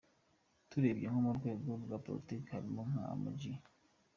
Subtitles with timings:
[0.69, 3.43] Turebye nko mu rwego rwa politiki, harimo nka Amina J.